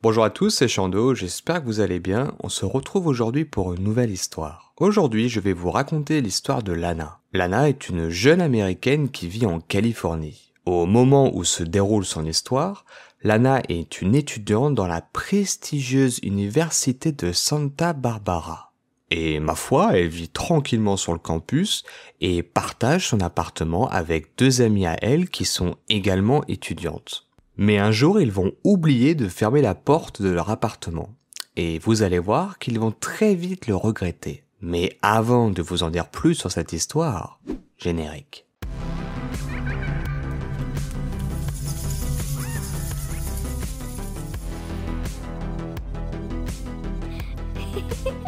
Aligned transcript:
Bonjour 0.00 0.22
à 0.22 0.30
tous, 0.30 0.50
c'est 0.50 0.68
Chando, 0.68 1.12
j'espère 1.16 1.60
que 1.60 1.66
vous 1.66 1.80
allez 1.80 1.98
bien. 1.98 2.32
On 2.38 2.48
se 2.48 2.64
retrouve 2.64 3.08
aujourd'hui 3.08 3.44
pour 3.44 3.74
une 3.74 3.82
nouvelle 3.82 4.12
histoire. 4.12 4.72
Aujourd'hui, 4.76 5.28
je 5.28 5.40
vais 5.40 5.52
vous 5.52 5.72
raconter 5.72 6.20
l'histoire 6.20 6.62
de 6.62 6.70
Lana. 6.70 7.18
Lana 7.32 7.68
est 7.68 7.88
une 7.88 8.08
jeune 8.08 8.40
américaine 8.40 9.08
qui 9.08 9.26
vit 9.26 9.44
en 9.44 9.58
Californie. 9.58 10.52
Au 10.66 10.86
moment 10.86 11.34
où 11.34 11.42
se 11.42 11.64
déroule 11.64 12.04
son 12.04 12.24
histoire, 12.24 12.84
Lana 13.24 13.60
est 13.68 14.00
une 14.00 14.14
étudiante 14.14 14.76
dans 14.76 14.86
la 14.86 15.00
prestigieuse 15.00 16.20
université 16.22 17.10
de 17.10 17.32
Santa 17.32 17.92
Barbara. 17.92 18.72
Et 19.10 19.40
ma 19.40 19.56
foi, 19.56 19.98
elle 19.98 20.06
vit 20.06 20.28
tranquillement 20.28 20.96
sur 20.96 21.12
le 21.12 21.18
campus 21.18 21.82
et 22.20 22.44
partage 22.44 23.08
son 23.08 23.20
appartement 23.20 23.88
avec 23.88 24.38
deux 24.38 24.62
amies 24.62 24.86
à 24.86 24.96
elle 25.02 25.28
qui 25.28 25.44
sont 25.44 25.74
également 25.88 26.44
étudiantes. 26.46 27.27
Mais 27.60 27.76
un 27.76 27.90
jour, 27.90 28.20
ils 28.20 28.30
vont 28.30 28.52
oublier 28.62 29.16
de 29.16 29.26
fermer 29.26 29.60
la 29.62 29.74
porte 29.74 30.22
de 30.22 30.28
leur 30.28 30.48
appartement. 30.48 31.08
Et 31.56 31.80
vous 31.80 32.04
allez 32.04 32.20
voir 32.20 32.60
qu'ils 32.60 32.78
vont 32.78 32.92
très 32.92 33.34
vite 33.34 33.66
le 33.66 33.74
regretter. 33.74 34.44
Mais 34.60 34.96
avant 35.02 35.50
de 35.50 35.60
vous 35.60 35.82
en 35.82 35.90
dire 35.90 36.06
plus 36.06 36.36
sur 36.36 36.52
cette 36.52 36.72
histoire, 36.72 37.40
générique. 37.76 38.46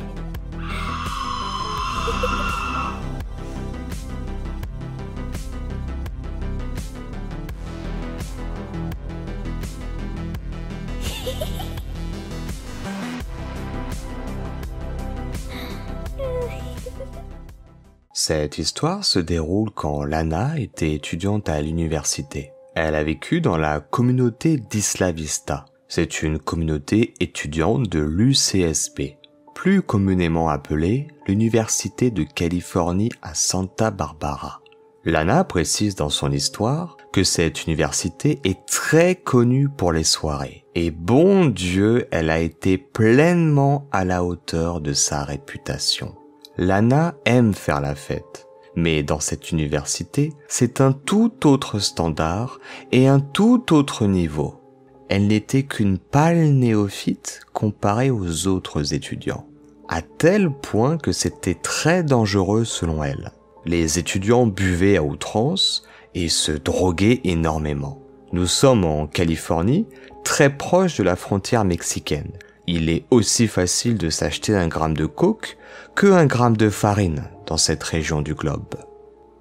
Cette 18.22 18.58
histoire 18.58 19.02
se 19.02 19.18
déroule 19.18 19.70
quand 19.70 20.04
Lana 20.04 20.58
était 20.58 20.92
étudiante 20.92 21.48
à 21.48 21.62
l'université. 21.62 22.52
Elle 22.74 22.94
a 22.94 23.02
vécu 23.02 23.40
dans 23.40 23.56
la 23.56 23.80
communauté 23.80 24.58
d'Isla 24.58 25.10
Vista. 25.10 25.64
C'est 25.88 26.20
une 26.20 26.38
communauté 26.38 27.14
étudiante 27.20 27.88
de 27.88 28.00
l'UCSP, 28.00 29.16
plus 29.54 29.80
communément 29.80 30.50
appelée 30.50 31.08
l'Université 31.26 32.10
de 32.10 32.24
Californie 32.24 33.08
à 33.22 33.32
Santa 33.32 33.90
Barbara. 33.90 34.60
Lana 35.06 35.42
précise 35.44 35.94
dans 35.94 36.10
son 36.10 36.30
histoire 36.30 36.98
que 37.14 37.24
cette 37.24 37.64
université 37.64 38.38
est 38.44 38.66
très 38.66 39.14
connue 39.14 39.70
pour 39.70 39.92
les 39.92 40.04
soirées. 40.04 40.66
Et 40.74 40.90
bon 40.90 41.46
Dieu, 41.46 42.06
elle 42.10 42.28
a 42.28 42.40
été 42.40 42.76
pleinement 42.76 43.88
à 43.92 44.04
la 44.04 44.22
hauteur 44.24 44.82
de 44.82 44.92
sa 44.92 45.24
réputation. 45.24 46.14
Lana 46.60 47.14
aime 47.24 47.54
faire 47.54 47.80
la 47.80 47.94
fête. 47.94 48.46
Mais 48.76 49.02
dans 49.02 49.18
cette 49.18 49.50
université, 49.50 50.34
c'est 50.46 50.82
un 50.82 50.92
tout 50.92 51.46
autre 51.46 51.78
standard 51.78 52.60
et 52.92 53.08
un 53.08 53.18
tout 53.18 53.72
autre 53.72 54.06
niveau. 54.06 54.60
Elle 55.08 55.26
n'était 55.26 55.62
qu'une 55.62 55.96
pâle 55.96 56.50
néophyte 56.50 57.40
comparée 57.54 58.10
aux 58.10 58.46
autres 58.46 58.92
étudiants. 58.92 59.46
À 59.88 60.02
tel 60.02 60.50
point 60.50 60.98
que 60.98 61.12
c'était 61.12 61.54
très 61.54 62.02
dangereux 62.02 62.66
selon 62.66 63.02
elle. 63.02 63.32
Les 63.64 63.98
étudiants 63.98 64.46
buvaient 64.46 64.98
à 64.98 65.02
outrance 65.02 65.84
et 66.14 66.28
se 66.28 66.52
droguaient 66.52 67.22
énormément. 67.24 68.02
Nous 68.34 68.46
sommes 68.46 68.84
en 68.84 69.06
Californie, 69.06 69.86
très 70.24 70.54
proche 70.54 70.98
de 70.98 71.04
la 71.04 71.16
frontière 71.16 71.64
mexicaine. 71.64 72.32
Il 72.66 72.88
est 72.88 73.04
aussi 73.10 73.48
facile 73.48 73.98
de 73.98 74.10
s'acheter 74.10 74.54
un 74.54 74.68
gramme 74.68 74.96
de 74.96 75.06
coke 75.06 75.56
que 75.94 76.06
un 76.06 76.26
gramme 76.26 76.56
de 76.56 76.70
farine 76.70 77.24
dans 77.46 77.56
cette 77.56 77.82
région 77.82 78.22
du 78.22 78.34
globe. 78.34 78.76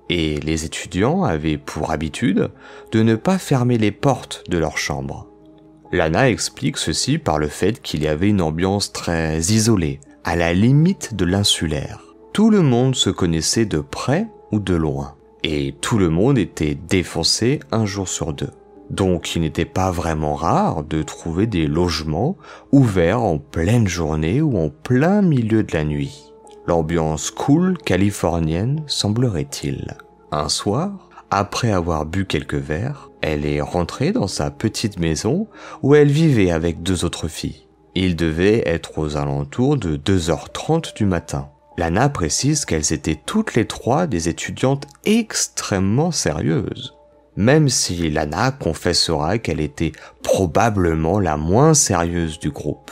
Et 0.10 0.40
les 0.40 0.66
étudiants 0.66 1.24
avaient 1.24 1.58
pour 1.58 1.92
habitude 1.92 2.50
de 2.92 3.04
ne 3.04 3.16
pas 3.16 3.38
fermer 3.38 3.78
les 3.78 3.92
portes 3.92 4.44
de 4.50 4.58
leur 4.58 4.78
chambre. 4.78 5.28
Lana 5.92 6.30
explique 6.30 6.78
ceci 6.78 7.18
par 7.18 7.40
le 7.40 7.48
fait 7.48 7.82
qu'il 7.82 8.04
y 8.04 8.08
avait 8.08 8.30
une 8.30 8.42
ambiance 8.42 8.92
très 8.92 9.40
isolée, 9.40 10.00
à 10.24 10.36
la 10.36 10.54
limite 10.54 11.16
de 11.16 11.26
l'insulaire. 11.26 12.02
Tout 12.34 12.50
le 12.50 12.62
monde 12.62 12.96
se 12.96 13.10
connaissait 13.10 13.66
de 13.66 13.80
près 13.80 14.28
ou 14.52 14.60
de 14.60 14.76
loin, 14.76 15.16
et 15.44 15.76
tout 15.82 15.98
le 15.98 16.10
monde 16.10 16.38
était 16.38 16.76
défoncé 16.76 17.60
un 17.72 17.86
jour 17.86 18.08
sur 18.08 18.34
deux. 18.34 18.52
Donc 18.90 19.36
il 19.36 19.42
n'était 19.42 19.66
pas 19.66 19.92
vraiment 19.92 20.36
rare 20.36 20.84
de 20.84 21.04
trouver 21.04 21.48
des 21.48 21.68
logements 21.68 22.38
ouverts 22.72 23.22
en 23.22 23.38
pleine 23.38 23.88
journée 23.88 24.42
ou 24.42 24.58
en 24.58 24.70
plein 24.70 25.22
milieu 25.22 25.64
de 25.64 25.74
la 25.74 25.84
nuit. 25.84 26.34
L'ambiance 26.68 27.32
cool 27.32 27.78
californienne 27.78 28.84
semblerait-il. 28.88 29.98
Un 30.32 30.50
soir, 30.50 31.10
après 31.32 31.72
avoir 31.72 32.06
bu 32.06 32.26
quelques 32.26 32.56
verres, 32.56 33.10
elle 33.22 33.46
est 33.46 33.62
rentrée 33.62 34.12
dans 34.12 34.28
sa 34.28 34.50
petite 34.50 35.00
maison 35.00 35.48
où 35.84 35.96
elle 35.96 36.12
vivait 36.12 36.52
avec 36.52 36.82
deux 36.82 37.06
autres 37.06 37.28
filles. 37.28 37.68
Il 37.96 38.16
devait 38.16 38.64
être 38.68 38.98
aux 39.00 39.18
alentours 39.18 39.78
de 39.78 39.98
2h30 39.98 40.96
du 40.96 41.06
matin. 41.06 41.50
Lana 41.78 42.10
précise 42.10 42.66
qu'elles 42.66 42.94
étaient 42.94 43.20
toutes 43.26 43.56
les 43.56 43.66
trois 43.66 44.06
des 44.06 44.30
étudiantes 44.30 44.86
extrêmement 45.06 46.12
sérieuses 46.12 46.99
même 47.40 47.70
si 47.70 48.10
Lana 48.10 48.52
confessera 48.52 49.38
qu'elle 49.38 49.62
était 49.62 49.94
probablement 50.24 51.22
la 51.22 51.38
moins 51.38 51.74
sérieuse 51.74 52.38
du 52.38 52.52
groupe. 52.52 52.92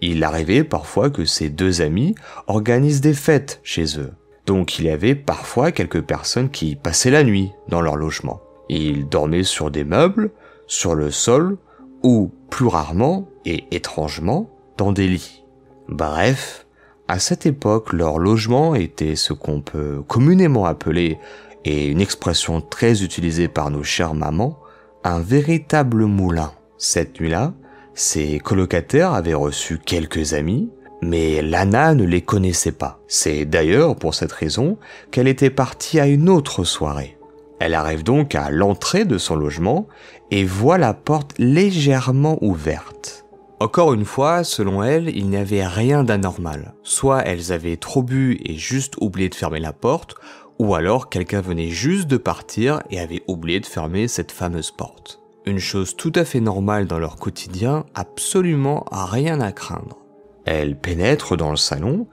Il 0.00 0.24
arrivait 0.24 0.64
parfois 0.64 1.10
que 1.10 1.24
ces 1.24 1.48
deux 1.48 1.80
amis 1.80 2.16
organisent 2.48 3.00
des 3.00 3.14
fêtes 3.14 3.60
chez 3.62 4.00
eux, 4.00 4.10
donc 4.46 4.80
il 4.80 4.86
y 4.86 4.90
avait 4.90 5.14
parfois 5.14 5.70
quelques 5.70 6.02
personnes 6.02 6.50
qui 6.50 6.74
passaient 6.74 7.12
la 7.12 7.22
nuit 7.22 7.52
dans 7.68 7.80
leur 7.80 7.94
logement. 7.94 8.40
Ils 8.68 9.08
dormaient 9.08 9.44
sur 9.44 9.70
des 9.70 9.84
meubles, 9.84 10.32
sur 10.66 10.96
le 10.96 11.12
sol, 11.12 11.56
ou 12.02 12.32
plus 12.50 12.66
rarement 12.66 13.28
et 13.44 13.64
étrangement 13.70 14.50
dans 14.76 14.90
des 14.90 15.06
lits. 15.06 15.44
Bref, 15.88 16.66
à 17.06 17.20
cette 17.20 17.46
époque, 17.46 17.92
leur 17.92 18.18
logement 18.18 18.74
était 18.74 19.14
ce 19.14 19.32
qu'on 19.32 19.60
peut 19.60 20.02
communément 20.08 20.66
appeler 20.66 21.20
et 21.64 21.86
une 21.86 22.00
expression 22.00 22.60
très 22.60 23.02
utilisée 23.02 23.48
par 23.48 23.70
nos 23.70 23.82
chères 23.82 24.14
mamans, 24.14 24.58
un 25.02 25.20
véritable 25.20 26.04
moulin. 26.04 26.52
Cette 26.78 27.20
nuit-là, 27.20 27.52
ses 27.94 28.38
colocataires 28.38 29.12
avaient 29.12 29.34
reçu 29.34 29.78
quelques 29.78 30.34
amis, 30.34 30.70
mais 31.02 31.42
Lana 31.42 31.94
ne 31.94 32.04
les 32.04 32.22
connaissait 32.22 32.72
pas. 32.72 32.98
C'est 33.08 33.44
d'ailleurs 33.44 33.96
pour 33.96 34.14
cette 34.14 34.32
raison 34.32 34.78
qu'elle 35.10 35.28
était 35.28 35.50
partie 35.50 36.00
à 36.00 36.06
une 36.06 36.28
autre 36.28 36.64
soirée. 36.64 37.18
Elle 37.60 37.74
arrive 37.74 38.02
donc 38.02 38.34
à 38.34 38.50
l'entrée 38.50 39.04
de 39.04 39.18
son 39.18 39.36
logement 39.36 39.86
et 40.30 40.44
voit 40.44 40.78
la 40.78 40.92
porte 40.92 41.32
légèrement 41.38 42.38
ouverte. 42.42 43.24
Encore 43.60 43.94
une 43.94 44.04
fois, 44.04 44.44
selon 44.44 44.82
elle, 44.82 45.08
il 45.16 45.28
n'y 45.30 45.36
avait 45.36 45.66
rien 45.66 46.02
d'anormal. 46.02 46.74
Soit 46.82 47.22
elles 47.22 47.52
avaient 47.52 47.76
trop 47.76 48.02
bu 48.02 48.40
et 48.44 48.56
juste 48.56 48.94
oublié 49.00 49.28
de 49.28 49.34
fermer 49.34 49.60
la 49.60 49.72
porte, 49.72 50.16
ou 50.58 50.74
alors 50.74 51.08
quelqu'un 51.08 51.40
venait 51.40 51.68
juste 51.68 52.06
de 52.06 52.16
partir 52.16 52.82
et 52.90 53.00
avait 53.00 53.22
oublié 53.28 53.60
de 53.60 53.66
fermer 53.66 54.08
cette 54.08 54.32
fameuse 54.32 54.70
porte. 54.70 55.20
Une 55.46 55.58
chose 55.58 55.96
tout 55.96 56.12
à 56.14 56.24
fait 56.24 56.40
normale 56.40 56.86
dans 56.86 56.98
leur 56.98 57.16
quotidien, 57.16 57.84
absolument 57.94 58.86
rien 58.90 59.40
à 59.40 59.52
craindre. 59.52 59.98
Elle 60.46 60.78
pénètre 60.78 61.36
dans 61.36 61.50
le 61.50 61.56
salon 61.56 62.06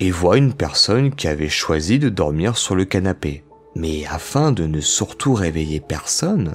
et 0.00 0.10
voit 0.10 0.38
une 0.38 0.54
personne 0.54 1.14
qui 1.14 1.28
avait 1.28 1.48
choisi 1.48 1.98
de 1.98 2.08
dormir 2.08 2.56
sur 2.56 2.74
le 2.74 2.84
canapé. 2.84 3.44
Mais 3.74 4.06
afin 4.06 4.52
de 4.52 4.66
ne 4.66 4.80
surtout 4.80 5.34
réveiller 5.34 5.80
personne, 5.80 6.54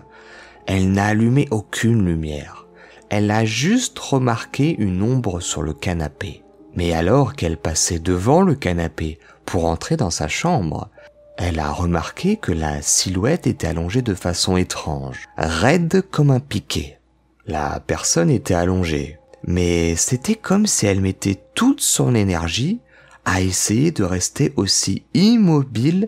elle 0.66 0.92
n'a 0.92 1.06
allumé 1.06 1.48
aucune 1.52 2.06
lumière. 2.06 2.68
Elle 3.10 3.30
a 3.32 3.46
juste 3.46 4.00
remarqué 4.00 4.76
une 4.80 5.02
ombre 5.04 5.40
sur 5.40 5.62
le 5.62 5.74
canapé. 5.74 6.44
Mais 6.76 6.94
alors 6.94 7.36
qu'elle 7.36 7.58
passait 7.58 8.00
devant 8.00 8.42
le 8.42 8.56
canapé 8.56 9.20
pour 9.46 9.66
entrer 9.66 9.98
dans 9.98 10.10
sa 10.10 10.28
chambre, 10.28 10.90
elle 11.38 11.60
a 11.60 11.72
remarqué 11.72 12.38
que 12.38 12.52
la 12.52 12.82
silhouette 12.82 13.48
était 13.48 13.68
allongée 13.68 14.02
de 14.02 14.14
façon 14.14 14.58
étrange, 14.58 15.28
raide 15.38 16.04
comme 16.12 16.32
un 16.32 16.40
piquet. 16.40 17.00
La 17.46 17.80
personne 17.80 18.30
était 18.30 18.54
allongée, 18.54 19.18
mais 19.44 19.96
c'était 19.96 20.36
comme 20.36 20.68
si 20.68 20.86
elle 20.86 21.02
mettait 21.02 21.42
toute 21.56 21.82
son 21.82 22.16
énergie 22.16 22.80
à 23.26 23.42
essayer 23.42 23.92
de 23.92 24.04
rester 24.04 24.54
aussi 24.58 25.04
immobile 25.14 26.08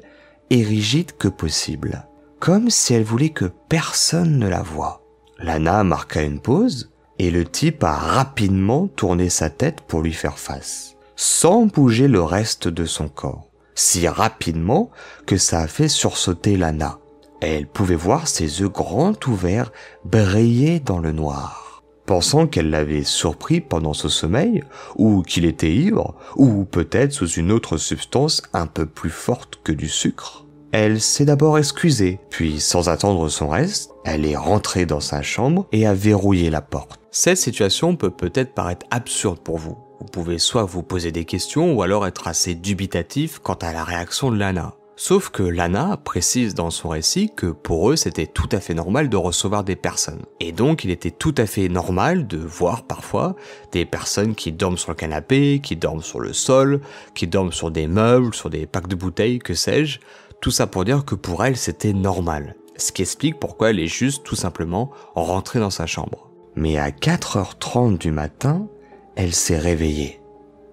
et 0.49 0.63
rigide 0.63 1.11
que 1.17 1.27
possible, 1.27 2.07
comme 2.39 2.69
si 2.69 2.93
elle 2.93 3.03
voulait 3.03 3.29
que 3.29 3.51
personne 3.67 4.37
ne 4.37 4.47
la 4.47 4.61
voie. 4.61 5.01
Lana 5.39 5.83
marqua 5.83 6.21
une 6.21 6.39
pause 6.39 6.91
et 7.19 7.31
le 7.31 7.45
type 7.45 7.83
a 7.83 7.93
rapidement 7.93 8.87
tourné 8.87 9.29
sa 9.29 9.49
tête 9.49 9.81
pour 9.81 10.01
lui 10.01 10.13
faire 10.13 10.37
face, 10.37 10.95
sans 11.15 11.65
bouger 11.65 12.07
le 12.07 12.21
reste 12.21 12.67
de 12.67 12.85
son 12.85 13.07
corps 13.07 13.49
si 13.75 14.07
rapidement 14.07 14.89
que 15.25 15.37
ça 15.37 15.59
a 15.59 15.67
fait 15.67 15.89
sursauter 15.89 16.57
Lana. 16.57 16.99
Elle 17.41 17.67
pouvait 17.67 17.95
voir 17.95 18.27
ses 18.27 18.61
yeux 18.61 18.69
grands 18.69 19.13
ouverts 19.27 19.71
briller 20.03 20.79
dans 20.79 20.99
le 20.99 21.11
noir. 21.11 21.83
pensant 22.05 22.45
qu'elle 22.45 22.69
l'avait 22.69 23.03
surpris 23.03 23.61
pendant 23.61 23.93
ce 23.93 24.09
sommeil, 24.09 24.63
ou 24.95 25.23
qu'il 25.23 25.43
était 25.43 25.73
ivre, 25.73 26.15
ou 26.35 26.63
peut-être 26.63 27.11
sous 27.11 27.27
une 27.27 27.51
autre 27.51 27.77
substance 27.77 28.43
un 28.53 28.67
peu 28.67 28.85
plus 28.85 29.09
forte 29.09 29.59
que 29.63 29.71
du 29.71 29.89
sucre. 29.89 30.45
Elle 30.71 31.01
s'est 31.01 31.25
d'abord 31.25 31.57
excusée, 31.57 32.19
puis 32.29 32.59
sans 32.59 32.89
attendre 32.89 33.29
son 33.29 33.49
reste, 33.49 33.91
elle 34.03 34.25
est 34.25 34.35
rentrée 34.35 34.85
dans 34.85 34.99
sa 34.99 35.21
chambre 35.21 35.67
et 35.71 35.87
a 35.87 35.93
verrouillé 35.93 36.49
la 36.49 36.61
porte. 36.61 36.99
Cette 37.11 37.37
situation 37.37 37.95
peut 37.95 38.11
peut-être 38.11 38.53
paraître 38.53 38.85
absurde 38.91 39.39
pour 39.39 39.57
vous. 39.57 39.77
Vous 39.99 40.05
pouvez 40.05 40.39
soit 40.39 40.63
vous 40.63 40.83
poser 40.83 41.11
des 41.11 41.25
questions 41.25 41.73
ou 41.73 41.81
alors 41.81 42.05
être 42.05 42.27
assez 42.27 42.55
dubitatif 42.55 43.39
quant 43.39 43.53
à 43.55 43.73
la 43.73 43.83
réaction 43.83 44.31
de 44.31 44.37
Lana. 44.37 44.75
Sauf 44.97 45.29
que 45.29 45.43
Lana 45.43 45.97
précise 45.97 46.55
dans 46.55 46.69
son 46.69 46.87
récit 46.87 47.29
que 47.35 47.47
pour 47.47 47.91
eux 47.91 47.97
c'était 47.97 48.27
tout 48.27 48.47
à 48.53 48.61
fait 48.61 48.73
normal 48.73 49.09
de 49.09 49.17
recevoir 49.17 49.65
des 49.65 49.75
personnes. 49.75 50.21
Et 50.39 50.53
donc 50.53 50.85
il 50.85 50.89
était 50.89 51.11
tout 51.11 51.35
à 51.37 51.45
fait 51.45 51.67
normal 51.67 52.27
de 52.27 52.37
voir 52.37 52.83
parfois 52.83 53.35
des 53.73 53.83
personnes 53.83 54.35
qui 54.35 54.53
dorment 54.53 54.77
sur 54.77 54.91
le 54.91 54.95
canapé, 54.95 55.59
qui 55.61 55.75
dorment 55.75 56.01
sur 56.01 56.21
le 56.21 56.31
sol, 56.31 56.79
qui 57.13 57.27
dorment 57.27 57.51
sur 57.51 57.71
des 57.71 57.87
meubles, 57.87 58.33
sur 58.33 58.49
des 58.49 58.65
packs 58.65 58.87
de 58.87 58.95
bouteilles, 58.95 59.39
que 59.39 59.53
sais-je. 59.53 59.99
Tout 60.39 60.51
ça 60.51 60.65
pour 60.65 60.85
dire 60.85 61.03
que 61.03 61.15
pour 61.15 61.43
elle 61.43 61.57
c'était 61.57 61.93
normal. 61.93 62.55
Ce 62.77 62.93
qui 62.93 63.01
explique 63.01 63.37
pourquoi 63.37 63.71
elle 63.71 63.79
est 63.79 63.87
juste 63.87 64.23
tout 64.23 64.35
simplement 64.35 64.91
rentrée 65.13 65.59
dans 65.59 65.69
sa 65.69 65.87
chambre. 65.87 66.31
Mais 66.55 66.77
à 66.77 66.91
4h30 66.91 67.97
du 67.97 68.11
matin, 68.11 68.69
elle 69.15 69.33
s'est 69.33 69.59
réveillée 69.59 70.19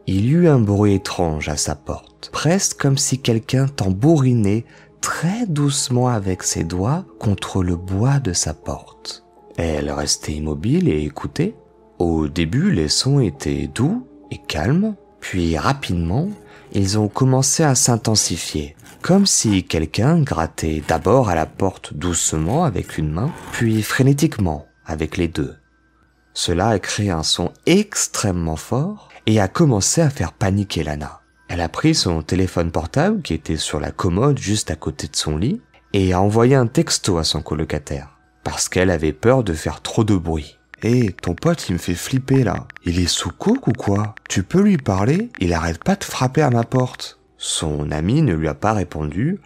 il 0.06 0.26
y 0.26 0.30
eut 0.30 0.48
un 0.48 0.58
bruit 0.58 0.94
étrange 0.94 1.48
à 1.48 1.56
sa 1.56 1.74
porte, 1.74 2.30
presque 2.32 2.80
comme 2.80 2.98
si 2.98 3.20
quelqu'un 3.20 3.68
tambourinait 3.68 4.64
très 5.00 5.46
doucement 5.46 6.08
avec 6.08 6.42
ses 6.42 6.64
doigts 6.64 7.04
contre 7.18 7.62
le 7.62 7.76
bois 7.76 8.18
de 8.18 8.32
sa 8.32 8.54
porte. 8.54 9.24
Elle 9.56 9.90
restait 9.90 10.32
immobile 10.32 10.88
et 10.88 11.02
écoutait. 11.04 11.54
Au 11.98 12.28
début, 12.28 12.72
les 12.72 12.88
sons 12.88 13.20
étaient 13.20 13.68
doux 13.72 14.06
et 14.30 14.38
calmes, 14.38 14.96
puis 15.20 15.56
rapidement, 15.56 16.28
ils 16.72 16.98
ont 16.98 17.08
commencé 17.08 17.62
à 17.62 17.74
s'intensifier, 17.74 18.74
comme 19.02 19.26
si 19.26 19.64
quelqu'un 19.64 20.20
grattait 20.20 20.82
d'abord 20.88 21.28
à 21.28 21.34
la 21.34 21.46
porte 21.46 21.94
doucement 21.94 22.64
avec 22.64 22.98
une 22.98 23.10
main, 23.10 23.30
puis 23.52 23.82
frénétiquement 23.82 24.66
avec 24.84 25.16
les 25.16 25.28
deux. 25.28 25.54
Cela 26.34 26.68
a 26.68 26.78
créé 26.78 27.10
un 27.10 27.22
son 27.22 27.52
extrêmement 27.66 28.56
fort 28.56 29.08
et 29.26 29.40
a 29.40 29.48
commencé 29.48 30.00
à 30.00 30.10
faire 30.10 30.32
paniquer 30.32 30.82
Lana. 30.82 31.20
Elle 31.48 31.60
a 31.60 31.68
pris 31.68 31.94
son 31.94 32.22
téléphone 32.22 32.70
portable 32.70 33.22
qui 33.22 33.34
était 33.34 33.56
sur 33.56 33.78
la 33.78 33.90
commode 33.90 34.38
juste 34.38 34.70
à 34.70 34.76
côté 34.76 35.08
de 35.08 35.16
son 35.16 35.36
lit 35.36 35.60
et 35.92 36.12
a 36.12 36.20
envoyé 36.20 36.54
un 36.54 36.66
texto 36.66 37.18
à 37.18 37.24
son 37.24 37.42
colocataire 37.42 38.12
parce 38.44 38.68
qu'elle 38.68 38.90
avait 38.90 39.12
peur 39.12 39.44
de 39.44 39.52
faire 39.52 39.80
trop 39.82 40.04
de 40.04 40.16
bruit. 40.16 40.58
Hé, 40.82 41.14
ton 41.22 41.34
pote, 41.34 41.68
il 41.68 41.74
me 41.74 41.78
fait 41.78 41.94
flipper 41.94 42.42
là. 42.42 42.66
Il 42.84 42.98
est 42.98 43.06
sous 43.06 43.30
coke 43.30 43.68
ou 43.68 43.72
quoi? 43.72 44.14
Tu 44.28 44.42
peux 44.42 44.60
lui 44.60 44.78
parler? 44.78 45.30
Il 45.38 45.52
arrête 45.52 45.82
pas 45.82 45.94
de 45.94 46.02
frapper 46.02 46.42
à 46.42 46.50
ma 46.50 46.64
porte. 46.64 47.20
Son 47.36 47.90
amie 47.92 48.22
ne 48.22 48.34
lui 48.34 48.48
a 48.48 48.54
pas 48.54 48.72
répondu, 48.72 49.38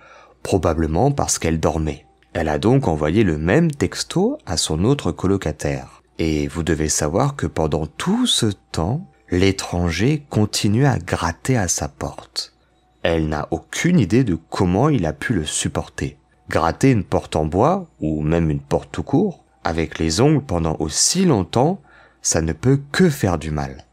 probablement 0.42 1.10
parce 1.10 1.38
qu'elle 1.38 1.60
dormait. 1.60 2.06
Elle 2.32 2.48
a 2.48 2.58
donc 2.58 2.88
envoyé 2.88 3.22
le 3.22 3.38
même 3.38 3.70
texto 3.70 4.38
à 4.46 4.56
son 4.56 4.84
autre 4.84 5.12
colocataire. 5.12 5.95
Et 6.18 6.48
vous 6.48 6.62
devez 6.62 6.88
savoir 6.88 7.36
que 7.36 7.46
pendant 7.46 7.86
tout 7.86 8.26
ce 8.26 8.46
temps, 8.72 9.06
l'étranger 9.30 10.24
continue 10.30 10.86
à 10.86 10.98
gratter 10.98 11.56
à 11.56 11.68
sa 11.68 11.88
porte. 11.88 12.54
Elle 13.02 13.28
n'a 13.28 13.48
aucune 13.50 14.00
idée 14.00 14.24
de 14.24 14.38
comment 14.50 14.88
il 14.88 15.06
a 15.06 15.12
pu 15.12 15.32
le 15.32 15.44
supporter. 15.44 16.18
Gratter 16.48 16.90
une 16.90 17.04
porte 17.04 17.36
en 17.36 17.44
bois, 17.44 17.88
ou 18.00 18.22
même 18.22 18.50
une 18.50 18.60
porte 18.60 18.90
tout 18.92 19.02
court, 19.02 19.44
avec 19.64 19.98
les 19.98 20.20
ongles 20.20 20.44
pendant 20.44 20.76
aussi 20.78 21.24
longtemps, 21.24 21.80
ça 22.22 22.40
ne 22.40 22.52
peut 22.52 22.80
que 22.92 23.10
faire 23.10 23.38
du 23.38 23.50
mal. 23.50 23.84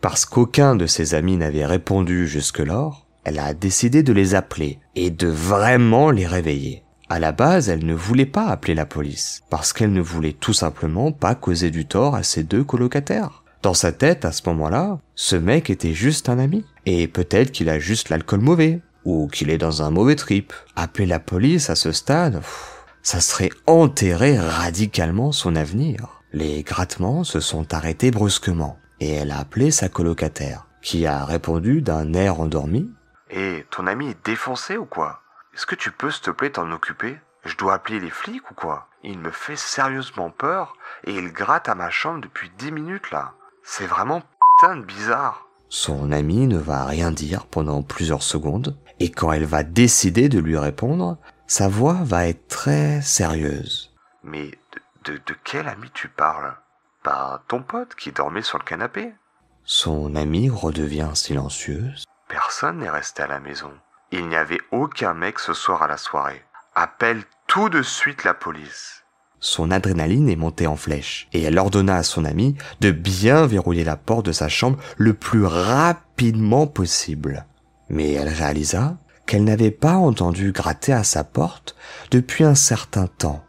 Parce 0.00 0.24
qu'aucun 0.24 0.76
de 0.76 0.86
ses 0.86 1.14
amis 1.14 1.36
n'avait 1.36 1.66
répondu 1.66 2.26
jusque-lors, 2.26 3.06
elle 3.24 3.38
a 3.38 3.54
décidé 3.54 4.02
de 4.02 4.12
les 4.12 4.34
appeler 4.34 4.78
et 4.94 5.10
de 5.10 5.28
vraiment 5.28 6.10
les 6.10 6.26
réveiller. 6.26 6.82
À 7.10 7.18
la 7.18 7.32
base, 7.32 7.68
elle 7.68 7.84
ne 7.84 7.92
voulait 7.92 8.24
pas 8.24 8.46
appeler 8.46 8.72
la 8.72 8.86
police, 8.86 9.42
parce 9.50 9.72
qu'elle 9.72 9.92
ne 9.92 10.00
voulait 10.00 10.32
tout 10.32 10.52
simplement 10.52 11.10
pas 11.10 11.34
causer 11.34 11.72
du 11.72 11.84
tort 11.84 12.14
à 12.14 12.22
ses 12.22 12.44
deux 12.44 12.62
colocataires. 12.62 13.42
Dans 13.64 13.74
sa 13.74 13.90
tête, 13.90 14.24
à 14.24 14.30
ce 14.30 14.48
moment-là, 14.48 15.00
ce 15.16 15.34
mec 15.34 15.70
était 15.70 15.92
juste 15.92 16.28
un 16.28 16.38
ami. 16.38 16.64
Et 16.86 17.08
peut-être 17.08 17.50
qu'il 17.50 17.68
a 17.68 17.80
juste 17.80 18.10
l'alcool 18.10 18.38
mauvais, 18.38 18.80
ou 19.04 19.26
qu'il 19.26 19.50
est 19.50 19.58
dans 19.58 19.82
un 19.82 19.90
mauvais 19.90 20.14
trip. 20.14 20.52
Appeler 20.76 21.06
la 21.06 21.18
police 21.18 21.68
à 21.68 21.74
ce 21.74 21.90
stade, 21.90 22.42
ça 23.02 23.20
serait 23.20 23.50
enterrer 23.66 24.38
radicalement 24.38 25.32
son 25.32 25.56
avenir. 25.56 26.22
Les 26.32 26.62
grattements 26.62 27.24
se 27.24 27.40
sont 27.40 27.74
arrêtés 27.74 28.12
brusquement, 28.12 28.78
et 29.00 29.10
elle 29.10 29.32
a 29.32 29.40
appelé 29.40 29.72
sa 29.72 29.88
colocataire, 29.88 30.68
qui 30.80 31.06
a 31.06 31.24
répondu 31.24 31.82
d'un 31.82 32.14
air 32.14 32.38
endormi. 32.38 32.88
Hé, 33.30 33.66
ton 33.72 33.88
ami 33.88 34.10
est 34.10 34.24
défoncé 34.24 34.76
ou 34.76 34.84
quoi? 34.84 35.19
Est-ce 35.54 35.66
que 35.66 35.74
tu 35.74 35.90
peux 35.90 36.10
s'il 36.10 36.22
te 36.22 36.30
plaît 36.30 36.50
t'en 36.50 36.70
occuper? 36.70 37.18
Je 37.44 37.56
dois 37.56 37.74
appeler 37.74 38.00
les 38.00 38.10
flics 38.10 38.50
ou 38.50 38.54
quoi? 38.54 38.88
Il 39.02 39.18
me 39.18 39.30
fait 39.30 39.56
sérieusement 39.56 40.30
peur, 40.30 40.76
et 41.04 41.14
il 41.14 41.32
gratte 41.32 41.68
à 41.68 41.74
ma 41.74 41.90
chambre 41.90 42.20
depuis 42.20 42.50
dix 42.58 42.70
minutes 42.70 43.10
là. 43.10 43.32
C'est 43.62 43.86
vraiment 43.86 44.22
putain 44.60 44.76
de 44.76 44.84
bizarre. 44.84 45.46
Son 45.68 46.12
amie 46.12 46.46
ne 46.46 46.58
va 46.58 46.84
rien 46.84 47.10
dire 47.10 47.46
pendant 47.46 47.82
plusieurs 47.82 48.22
secondes, 48.22 48.76
et 48.98 49.10
quand 49.10 49.32
elle 49.32 49.44
va 49.44 49.62
décider 49.62 50.28
de 50.28 50.38
lui 50.38 50.58
répondre, 50.58 51.16
sa 51.46 51.68
voix 51.68 51.98
va 52.02 52.26
être 52.26 52.48
très 52.48 53.00
sérieuse. 53.02 53.92
Mais 54.22 54.50
de, 55.04 55.14
de, 55.14 55.34
quel 55.44 55.68
ami 55.68 55.90
tu 55.94 56.08
parles? 56.08 56.54
Pas 57.02 57.42
ton 57.48 57.62
pote 57.62 57.94
qui 57.94 58.12
dormait 58.12 58.42
sur 58.42 58.58
le 58.58 58.64
canapé? 58.64 59.12
Son 59.64 60.14
amie 60.14 60.50
redevient 60.50 61.10
silencieuse. 61.14 62.04
Personne 62.28 62.78
n'est 62.78 62.90
resté 62.90 63.22
à 63.22 63.26
la 63.26 63.40
maison. 63.40 63.72
Il 64.12 64.26
n'y 64.26 64.34
avait 64.34 64.60
aucun 64.72 65.14
mec 65.14 65.38
ce 65.38 65.52
soir 65.52 65.82
à 65.82 65.86
la 65.86 65.96
soirée. 65.96 66.42
Appelle 66.74 67.22
tout 67.46 67.68
de 67.68 67.80
suite 67.80 68.24
la 68.24 68.34
police. 68.34 69.04
Son 69.38 69.70
adrénaline 69.70 70.28
est 70.28 70.36
montée 70.36 70.66
en 70.66 70.74
flèche, 70.74 71.28
et 71.32 71.42
elle 71.42 71.58
ordonna 71.58 71.96
à 71.96 72.02
son 72.02 72.24
ami 72.24 72.56
de 72.80 72.90
bien 72.90 73.46
verrouiller 73.46 73.84
la 73.84 73.96
porte 73.96 74.26
de 74.26 74.32
sa 74.32 74.48
chambre 74.48 74.78
le 74.96 75.14
plus 75.14 75.44
rapidement 75.44 76.66
possible. 76.66 77.46
Mais 77.88 78.12
elle 78.12 78.28
réalisa 78.28 78.98
qu'elle 79.26 79.44
n'avait 79.44 79.70
pas 79.70 79.94
entendu 79.94 80.50
gratter 80.50 80.92
à 80.92 81.04
sa 81.04 81.22
porte 81.22 81.76
depuis 82.10 82.42
un 82.42 82.56
certain 82.56 83.06
temps, 83.06 83.44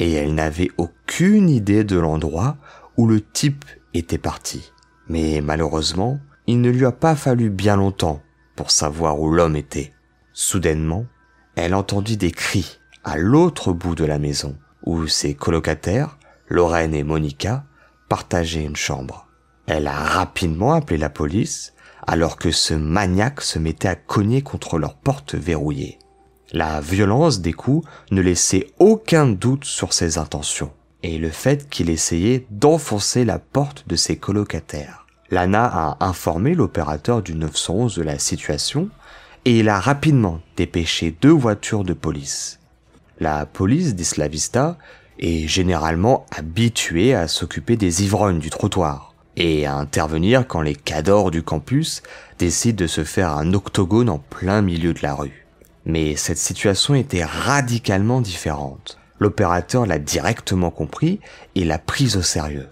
et 0.00 0.12
elle 0.12 0.34
n'avait 0.34 0.70
aucune 0.78 1.48
idée 1.48 1.84
de 1.84 1.98
l'endroit 1.98 2.56
où 2.96 3.06
le 3.06 3.20
type 3.20 3.64
était 3.94 4.18
parti. 4.18 4.72
Mais 5.08 5.40
malheureusement, 5.40 6.18
il 6.48 6.60
ne 6.60 6.70
lui 6.70 6.86
a 6.86 6.92
pas 6.92 7.14
fallu 7.14 7.50
bien 7.50 7.76
longtemps 7.76 8.20
pour 8.56 8.70
savoir 8.70 9.18
où 9.20 9.32
l'homme 9.32 9.56
était. 9.56 9.92
Soudainement, 10.32 11.06
elle 11.56 11.74
entendit 11.74 12.16
des 12.16 12.30
cris 12.30 12.80
à 13.04 13.18
l'autre 13.18 13.72
bout 13.72 13.94
de 13.94 14.04
la 14.04 14.18
maison 14.18 14.56
où 14.84 15.06
ses 15.06 15.34
colocataires, 15.34 16.18
Lorraine 16.48 16.94
et 16.94 17.04
Monica, 17.04 17.64
partageaient 18.08 18.64
une 18.64 18.76
chambre. 18.76 19.28
Elle 19.66 19.86
a 19.86 19.96
rapidement 19.96 20.72
appelé 20.72 20.98
la 20.98 21.10
police 21.10 21.72
alors 22.06 22.36
que 22.36 22.50
ce 22.50 22.74
maniaque 22.74 23.40
se 23.40 23.58
mettait 23.58 23.88
à 23.88 23.94
cogner 23.94 24.42
contre 24.42 24.78
leur 24.78 24.96
porte 24.96 25.34
verrouillée. 25.34 25.98
La 26.52 26.80
violence 26.80 27.40
des 27.40 27.52
coups 27.52 27.88
ne 28.10 28.20
laissait 28.20 28.66
aucun 28.78 29.26
doute 29.26 29.64
sur 29.64 29.92
ses 29.92 30.18
intentions 30.18 30.72
et 31.02 31.18
le 31.18 31.30
fait 31.30 31.68
qu'il 31.68 31.90
essayait 31.90 32.46
d'enfoncer 32.50 33.24
la 33.24 33.38
porte 33.38 33.88
de 33.88 33.96
ses 33.96 34.16
colocataires. 34.16 35.06
Lana 35.30 35.64
a 35.64 36.04
informé 36.04 36.54
l'opérateur 36.54 37.22
du 37.22 37.34
911 37.34 37.96
de 37.96 38.02
la 38.02 38.18
situation 38.18 38.90
et 39.44 39.58
il 39.58 39.68
a 39.68 39.80
rapidement 39.80 40.40
dépêché 40.56 41.14
deux 41.20 41.30
voitures 41.30 41.84
de 41.84 41.94
police. 41.94 42.60
La 43.18 43.46
police 43.46 43.94
d'Islavista 43.94 44.78
est 45.18 45.46
généralement 45.46 46.26
habituée 46.30 47.14
à 47.14 47.28
s'occuper 47.28 47.76
des 47.76 48.04
ivrognes 48.04 48.38
du 48.38 48.50
trottoir 48.50 49.14
et 49.36 49.66
à 49.66 49.74
intervenir 49.74 50.46
quand 50.46 50.60
les 50.60 50.74
cadors 50.74 51.30
du 51.30 51.42
campus 51.42 52.02
décident 52.38 52.82
de 52.82 52.86
se 52.86 53.04
faire 53.04 53.30
un 53.32 53.52
octogone 53.54 54.10
en 54.10 54.18
plein 54.18 54.62
milieu 54.62 54.94
de 54.94 55.02
la 55.02 55.14
rue. 55.14 55.46
Mais 55.86 56.16
cette 56.16 56.38
situation 56.38 56.94
était 56.94 57.24
radicalement 57.24 58.20
différente. 58.20 58.98
L'opérateur 59.18 59.86
l'a 59.86 59.98
directement 59.98 60.70
compris 60.70 61.20
et 61.54 61.64
l'a 61.64 61.78
prise 61.78 62.16
au 62.16 62.22
sérieux. 62.22 62.68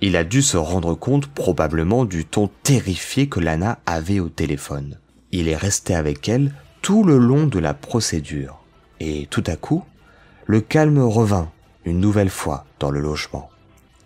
Il 0.00 0.16
a 0.16 0.24
dû 0.24 0.42
se 0.42 0.56
rendre 0.56 0.94
compte 0.94 1.26
probablement 1.26 2.04
du 2.04 2.24
ton 2.24 2.50
terrifié 2.62 3.28
que 3.28 3.40
Lana 3.40 3.78
avait 3.86 4.20
au 4.20 4.28
téléphone. 4.28 4.98
Il 5.36 5.48
est 5.48 5.56
resté 5.56 5.96
avec 5.96 6.28
elle 6.28 6.52
tout 6.80 7.02
le 7.02 7.18
long 7.18 7.48
de 7.48 7.58
la 7.58 7.74
procédure 7.74 8.60
et 9.00 9.26
tout 9.26 9.42
à 9.48 9.56
coup, 9.56 9.84
le 10.46 10.60
calme 10.60 11.00
revint 11.00 11.50
une 11.84 11.98
nouvelle 11.98 12.30
fois 12.30 12.66
dans 12.78 12.92
le 12.92 13.00
logement. 13.00 13.50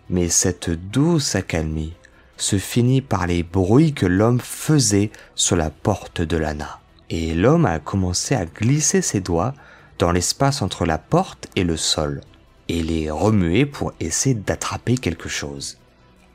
Mais 0.09 0.27
cette 0.27 0.71
douce 0.71 1.35
accalmie 1.35 1.93
se 2.35 2.57
finit 2.57 3.01
par 3.01 3.27
les 3.27 3.43
bruits 3.43 3.93
que 3.93 4.07
l'homme 4.07 4.39
faisait 4.39 5.11
sur 5.35 5.55
la 5.55 5.69
porte 5.69 6.23
de 6.23 6.35
Lana. 6.35 6.79
Et 7.11 7.35
l'homme 7.35 7.67
a 7.67 7.77
commencé 7.77 8.33
à 8.33 8.45
glisser 8.45 9.03
ses 9.03 9.19
doigts 9.19 9.53
dans 9.99 10.11
l'espace 10.11 10.63
entre 10.63 10.83
la 10.83 10.97
porte 10.97 11.47
et 11.55 11.63
le 11.63 11.77
sol, 11.77 12.21
et 12.69 12.81
les 12.81 13.11
remuer 13.11 13.67
pour 13.67 13.93
essayer 13.99 14.33
d'attraper 14.33 14.97
quelque 14.97 15.29
chose. 15.29 15.77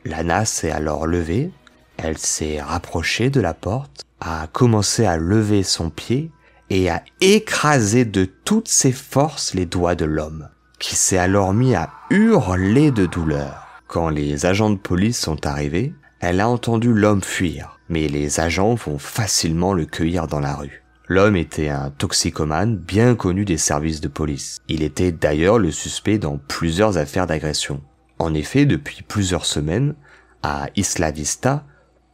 Lana 0.04 0.44
s'est 0.44 0.70
alors 0.70 1.08
levée, 1.08 1.50
elle 1.96 2.16
s'est 2.18 2.62
rapprochée 2.62 3.28
de 3.28 3.40
la 3.40 3.54
porte, 3.54 4.04
a 4.25 4.47
commencé 4.47 5.04
à 5.04 5.19
lever 5.19 5.62
son 5.62 5.90
pied 5.90 6.31
et 6.71 6.90
a 6.90 7.02
écrasé 7.21 8.04
de 8.04 8.25
toutes 8.25 8.69
ses 8.69 8.93
forces 8.93 9.52
les 9.52 9.66
doigts 9.66 9.95
de 9.95 10.07
l'homme, 10.07 10.49
qui 10.78 10.97
s'est 10.97 11.19
alors 11.19 11.52
mis 11.52 11.75
à 11.75 11.90
hurler 12.11 12.90
de 12.90 13.04
douleur. 13.04 13.66
Quand 13.87 14.09
les 14.09 14.47
agents 14.47 14.71
de 14.71 14.78
police 14.78 15.19
sont 15.19 15.47
arrivés, 15.47 15.95
elle 16.21 16.40
a 16.40 16.49
entendu 16.49 16.93
l'homme 16.93 17.23
fuir, 17.23 17.78
mais 17.90 18.09
les 18.09 18.40
agents 18.40 18.75
vont 18.75 18.99
facilement 18.99 19.75
le 19.75 19.85
cueillir 19.85 20.26
dans 20.26 20.40
la 20.40 20.54
rue. 20.54 20.83
L'homme 21.07 21.37
était 21.37 21.69
un 21.69 21.90
toxicomane 21.90 22.78
bien 22.78 23.14
connu 23.14 23.45
des 23.45 23.59
services 23.59 24.00
de 24.00 24.09
police. 24.09 24.57
Il 24.69 24.83
était 24.83 25.12
d'ailleurs 25.12 25.59
le 25.59 25.71
suspect 25.71 26.16
dans 26.16 26.38
plusieurs 26.38 26.97
affaires 26.97 27.26
d'agression. 27.26 27.83
En 28.19 28.33
effet, 28.33 28.64
depuis 28.64 29.02
plusieurs 29.02 29.45
semaines, 29.45 29.95
à 30.43 30.69
Isla 30.76 31.11
Vista, 31.11 31.66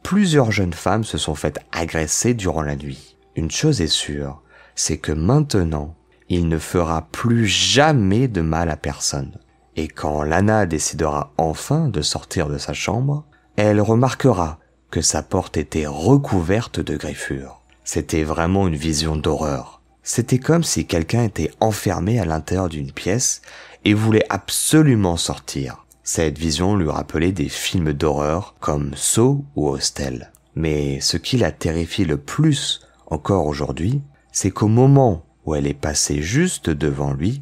plusieurs 0.03 0.51
jeunes 0.51 0.73
femmes 0.73 1.03
se 1.03 1.17
sont 1.17 1.35
faites 1.35 1.59
agresser 1.71 2.33
durant 2.33 2.61
la 2.61 2.75
nuit. 2.75 3.17
Une 3.35 3.51
chose 3.51 3.81
est 3.81 3.87
sûre, 3.87 4.41
c'est 4.75 4.97
que 4.97 5.11
maintenant, 5.11 5.95
il 6.29 6.47
ne 6.47 6.57
fera 6.57 7.07
plus 7.11 7.47
jamais 7.47 8.27
de 8.27 8.41
mal 8.41 8.69
à 8.69 8.77
personne. 8.77 9.37
Et 9.75 9.87
quand 9.87 10.23
Lana 10.23 10.65
décidera 10.65 11.33
enfin 11.37 11.87
de 11.87 12.01
sortir 12.01 12.47
de 12.47 12.57
sa 12.57 12.73
chambre, 12.73 13.25
elle 13.55 13.81
remarquera 13.81 14.59
que 14.89 15.01
sa 15.01 15.23
porte 15.23 15.57
était 15.57 15.87
recouverte 15.87 16.79
de 16.79 16.97
griffures. 16.97 17.61
C'était 17.83 18.23
vraiment 18.23 18.67
une 18.67 18.75
vision 18.75 19.15
d'horreur. 19.15 19.81
C'était 20.03 20.39
comme 20.39 20.63
si 20.63 20.85
quelqu'un 20.85 21.23
était 21.23 21.51
enfermé 21.59 22.19
à 22.19 22.25
l'intérieur 22.25 22.69
d'une 22.69 22.91
pièce 22.91 23.41
et 23.85 23.93
voulait 23.93 24.25
absolument 24.29 25.17
sortir. 25.17 25.85
Cette 26.13 26.37
vision 26.37 26.75
lui 26.75 26.89
rappelait 26.89 27.31
des 27.31 27.47
films 27.47 27.93
d'horreur 27.93 28.55
comme 28.59 28.91
Saw 28.97 29.45
ou 29.55 29.69
Hostel. 29.69 30.33
Mais 30.55 30.99
ce 30.99 31.15
qui 31.15 31.37
la 31.37 31.53
terrifie 31.53 32.03
le 32.03 32.17
plus 32.17 32.81
encore 33.07 33.45
aujourd'hui, 33.47 34.01
c'est 34.33 34.51
qu'au 34.51 34.67
moment 34.67 35.23
où 35.45 35.55
elle 35.55 35.67
est 35.67 35.73
passée 35.73 36.21
juste 36.21 36.69
devant 36.69 37.13
lui, 37.13 37.41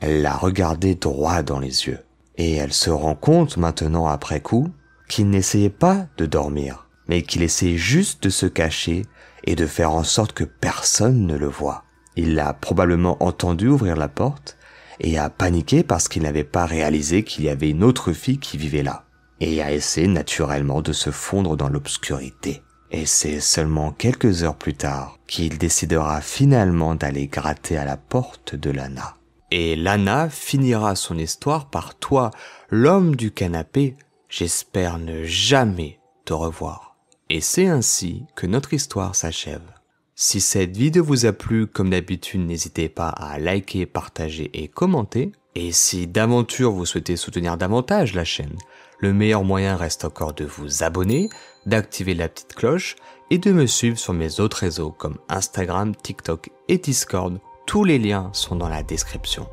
elle 0.00 0.20
l'a 0.20 0.36
regardé 0.36 0.94
droit 0.94 1.42
dans 1.42 1.58
les 1.58 1.86
yeux. 1.86 2.00
Et 2.36 2.56
elle 2.56 2.74
se 2.74 2.90
rend 2.90 3.14
compte 3.14 3.56
maintenant 3.56 4.06
après 4.06 4.40
coup 4.40 4.68
qu'il 5.08 5.30
n'essayait 5.30 5.70
pas 5.70 6.06
de 6.18 6.26
dormir, 6.26 6.88
mais 7.08 7.22
qu'il 7.22 7.40
essayait 7.40 7.78
juste 7.78 8.22
de 8.22 8.28
se 8.28 8.44
cacher 8.44 9.06
et 9.44 9.56
de 9.56 9.66
faire 9.66 9.92
en 9.92 10.04
sorte 10.04 10.34
que 10.34 10.44
personne 10.44 11.26
ne 11.26 11.38
le 11.38 11.48
voit. 11.48 11.84
Il 12.16 12.34
l'a 12.34 12.52
probablement 12.52 13.16
entendu 13.24 13.68
ouvrir 13.68 13.96
la 13.96 14.08
porte 14.08 14.58
et 15.00 15.18
a 15.18 15.30
paniqué 15.30 15.82
parce 15.82 16.08
qu'il 16.08 16.22
n'avait 16.22 16.44
pas 16.44 16.66
réalisé 16.66 17.24
qu'il 17.24 17.44
y 17.44 17.48
avait 17.48 17.70
une 17.70 17.82
autre 17.82 18.12
fille 18.12 18.38
qui 18.38 18.58
vivait 18.58 18.82
là, 18.82 19.04
et 19.40 19.62
a 19.62 19.72
essayé 19.72 20.06
naturellement 20.06 20.82
de 20.82 20.92
se 20.92 21.10
fondre 21.10 21.56
dans 21.56 21.68
l'obscurité. 21.68 22.62
Et 22.92 23.06
c'est 23.06 23.40
seulement 23.40 23.92
quelques 23.92 24.42
heures 24.42 24.56
plus 24.56 24.74
tard 24.74 25.18
qu'il 25.26 25.58
décidera 25.58 26.20
finalement 26.20 26.94
d'aller 26.94 27.28
gratter 27.28 27.78
à 27.78 27.84
la 27.84 27.96
porte 27.96 28.54
de 28.54 28.70
Lana. 28.70 29.16
Et 29.52 29.74
Lana 29.76 30.28
finira 30.28 30.94
son 30.94 31.18
histoire 31.18 31.70
par 31.70 31.94
toi, 31.96 32.30
l'homme 32.68 33.16
du 33.16 33.32
canapé, 33.32 33.96
j'espère 34.28 34.98
ne 34.98 35.24
jamais 35.24 35.98
te 36.24 36.32
revoir. 36.32 36.96
Et 37.28 37.40
c'est 37.40 37.66
ainsi 37.66 38.24
que 38.34 38.46
notre 38.46 38.74
histoire 38.74 39.14
s'achève. 39.14 39.79
Si 40.22 40.42
cette 40.42 40.76
vidéo 40.76 41.02
vous 41.02 41.24
a 41.24 41.32
plu, 41.32 41.66
comme 41.66 41.88
d'habitude, 41.88 42.42
n'hésitez 42.42 42.90
pas 42.90 43.08
à 43.08 43.38
liker, 43.38 43.86
partager 43.86 44.50
et 44.52 44.68
commenter. 44.68 45.32
Et 45.54 45.72
si 45.72 46.06
d'aventure 46.06 46.72
vous 46.72 46.84
souhaitez 46.84 47.16
soutenir 47.16 47.56
davantage 47.56 48.12
la 48.12 48.24
chaîne, 48.24 48.58
le 48.98 49.14
meilleur 49.14 49.44
moyen 49.44 49.76
reste 49.76 50.04
encore 50.04 50.34
de 50.34 50.44
vous 50.44 50.82
abonner, 50.82 51.30
d'activer 51.64 52.12
la 52.12 52.28
petite 52.28 52.54
cloche 52.54 52.96
et 53.30 53.38
de 53.38 53.50
me 53.50 53.64
suivre 53.64 53.96
sur 53.96 54.12
mes 54.12 54.40
autres 54.40 54.58
réseaux 54.58 54.90
comme 54.90 55.16
Instagram, 55.30 55.96
TikTok 55.96 56.50
et 56.68 56.76
Discord. 56.76 57.40
Tous 57.64 57.84
les 57.84 57.98
liens 57.98 58.28
sont 58.34 58.56
dans 58.56 58.68
la 58.68 58.82
description. 58.82 59.48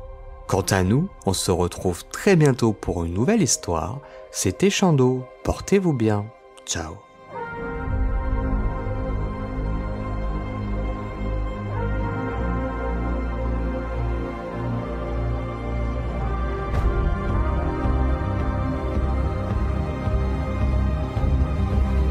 Quant 0.48 0.66
à 0.68 0.82
nous, 0.82 1.08
on 1.24 1.32
se 1.32 1.50
retrouve 1.50 2.04
très 2.08 2.36
bientôt 2.36 2.74
pour 2.74 3.06
une 3.06 3.14
nouvelle 3.14 3.40
histoire. 3.40 4.02
C'était 4.30 4.68
Chando, 4.68 5.24
portez-vous 5.44 5.94
bien. 5.94 6.26
Ciao 6.66 7.07